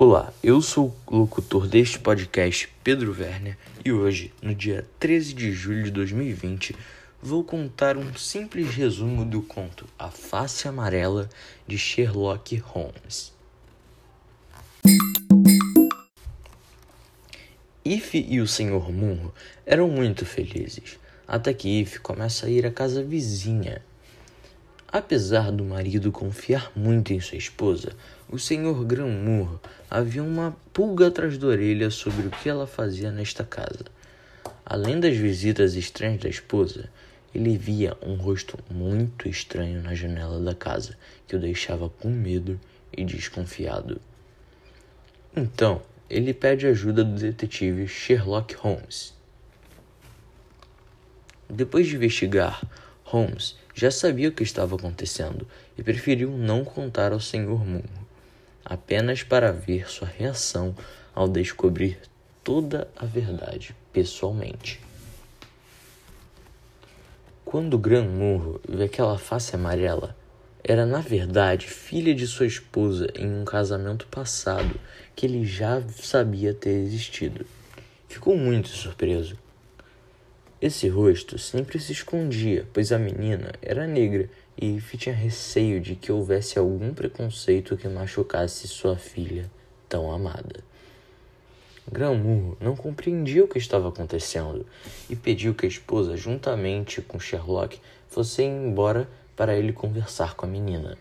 Olá, 0.00 0.32
eu 0.44 0.62
sou 0.62 0.96
o 1.08 1.16
locutor 1.16 1.66
deste 1.66 1.98
podcast, 1.98 2.72
Pedro 2.84 3.16
Werner, 3.18 3.58
e 3.84 3.90
hoje, 3.90 4.32
no 4.40 4.54
dia 4.54 4.86
13 5.00 5.34
de 5.34 5.50
julho 5.50 5.82
de 5.82 5.90
2020, 5.90 6.76
vou 7.20 7.42
contar 7.42 7.96
um 7.96 8.14
simples 8.14 8.72
resumo 8.72 9.24
do 9.24 9.42
conto 9.42 9.88
A 9.98 10.08
Face 10.08 10.68
Amarela 10.68 11.28
de 11.66 11.76
Sherlock 11.76 12.56
Holmes. 12.58 13.32
If 17.84 18.14
e 18.14 18.40
o 18.40 18.46
Sr. 18.46 18.92
Munro 18.92 19.34
eram 19.66 19.88
muito 19.88 20.24
felizes, 20.24 20.96
até 21.26 21.52
que 21.52 21.80
If 21.80 21.98
começa 21.98 22.46
a 22.46 22.50
ir 22.50 22.64
à 22.64 22.70
casa 22.70 23.02
vizinha 23.02 23.82
Apesar 24.90 25.52
do 25.52 25.62
marido 25.62 26.10
confiar 26.10 26.72
muito 26.74 27.12
em 27.12 27.20
sua 27.20 27.36
esposa, 27.36 27.92
o 28.26 28.38
senhor 28.38 28.82
Granmur 28.86 29.60
havia 29.90 30.22
uma 30.22 30.56
pulga 30.72 31.08
atrás 31.08 31.36
da 31.36 31.46
orelha 31.46 31.90
sobre 31.90 32.26
o 32.26 32.30
que 32.30 32.48
ela 32.48 32.66
fazia 32.66 33.12
nesta 33.12 33.44
casa. 33.44 33.84
Além 34.64 34.98
das 34.98 35.14
visitas 35.14 35.74
estranhas 35.74 36.22
da 36.22 36.28
esposa, 36.30 36.88
ele 37.34 37.58
via 37.58 37.98
um 38.02 38.14
rosto 38.14 38.58
muito 38.70 39.28
estranho 39.28 39.82
na 39.82 39.94
janela 39.94 40.40
da 40.40 40.54
casa 40.54 40.96
que 41.26 41.36
o 41.36 41.38
deixava 41.38 41.90
com 41.90 42.08
medo 42.08 42.58
e 42.90 43.04
desconfiado. 43.04 44.00
Então, 45.36 45.82
ele 46.08 46.32
pede 46.32 46.66
ajuda 46.66 47.04
do 47.04 47.14
detetive 47.14 47.86
Sherlock 47.86 48.54
Holmes. 48.54 49.12
Depois 51.50 51.86
de 51.86 51.96
investigar, 51.96 52.62
Holmes 53.10 53.56
já 53.74 53.90
sabia 53.90 54.28
o 54.28 54.32
que 54.32 54.42
estava 54.42 54.76
acontecendo 54.76 55.46
e 55.78 55.82
preferiu 55.82 56.30
não 56.30 56.62
contar 56.62 57.12
ao 57.12 57.20
Sr. 57.20 57.64
Munro, 57.64 58.06
apenas 58.62 59.22
para 59.22 59.50
ver 59.50 59.88
sua 59.88 60.06
reação 60.06 60.76
ao 61.14 61.26
descobrir 61.26 61.98
toda 62.44 62.86
a 62.94 63.06
verdade 63.06 63.74
pessoalmente. 63.94 64.78
Quando 67.46 67.78
Gran 67.78 68.04
Murro 68.04 68.60
viu 68.68 68.84
aquela 68.84 69.16
face 69.16 69.56
amarela, 69.56 70.14
era 70.62 70.84
na 70.84 71.00
verdade 71.00 71.66
filha 71.66 72.14
de 72.14 72.26
sua 72.26 72.44
esposa 72.44 73.08
em 73.16 73.26
um 73.26 73.44
casamento 73.44 74.06
passado 74.08 74.78
que 75.16 75.24
ele 75.24 75.46
já 75.46 75.82
sabia 75.96 76.52
ter 76.52 76.74
existido. 76.74 77.46
Ficou 78.06 78.36
muito 78.36 78.68
surpreso 78.68 79.38
esse 80.60 80.88
rosto 80.88 81.38
sempre 81.38 81.78
se 81.78 81.92
escondia, 81.92 82.66
pois 82.72 82.90
a 82.90 82.98
menina 82.98 83.52
era 83.62 83.86
negra 83.86 84.28
e 84.60 84.76
Eve 84.76 84.98
tinha 84.98 85.14
receio 85.14 85.80
de 85.80 85.94
que 85.94 86.10
houvesse 86.10 86.58
algum 86.58 86.92
preconceito 86.92 87.76
que 87.76 87.86
machucasse 87.86 88.66
sua 88.66 88.96
filha 88.96 89.48
tão 89.88 90.10
amada. 90.10 90.64
Gramur 91.90 92.56
não 92.60 92.74
compreendia 92.74 93.44
o 93.44 93.48
que 93.48 93.56
estava 93.56 93.88
acontecendo 93.88 94.66
e 95.08 95.14
pediu 95.14 95.54
que 95.54 95.64
a 95.64 95.68
esposa, 95.68 96.16
juntamente 96.16 97.00
com 97.00 97.20
Sherlock, 97.20 97.80
fossem 98.08 98.48
embora 98.66 99.08
para 99.36 99.56
ele 99.56 99.72
conversar 99.72 100.34
com 100.34 100.44
a 100.44 100.48
menina. 100.48 100.98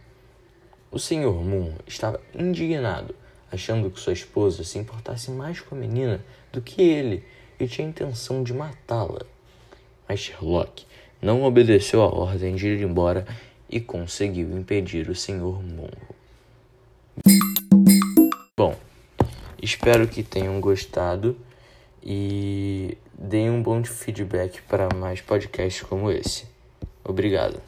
O 0.91 0.99
Sr. 0.99 1.33
Moon 1.33 1.73
estava 1.87 2.21
indignado, 2.33 3.15
achando 3.51 3.89
que 3.89 3.99
sua 3.99 4.13
esposa 4.13 4.63
se 4.63 4.77
importasse 4.77 5.31
mais 5.31 5.59
com 5.59 5.73
a 5.73 5.79
menina 5.79 6.23
do 6.53 6.61
que 6.61 6.81
ele 6.81 7.23
e 7.59 7.67
tinha 7.67 7.87
intenção 7.87 8.43
de 8.43 8.53
matá-la. 8.53 9.25
Mas 10.07 10.19
Sherlock 10.19 10.85
não 11.21 11.43
obedeceu 11.43 12.01
à 12.01 12.07
ordem 12.07 12.55
de 12.55 12.67
ir 12.67 12.81
embora 12.81 13.25
e 13.69 13.79
conseguiu 13.79 14.57
impedir 14.57 15.09
o 15.09 15.15
Sr. 15.15 15.61
Monro. 15.61 16.15
Bom, 18.55 18.75
espero 19.61 20.07
que 20.07 20.23
tenham 20.23 20.59
gostado 20.61 21.37
e 22.03 22.97
deem 23.13 23.49
um 23.49 23.61
bom 23.61 23.83
feedback 23.83 24.61
para 24.63 24.87
mais 24.95 25.21
podcasts 25.21 25.81
como 25.83 26.09
esse. 26.09 26.45
Obrigado. 27.03 27.61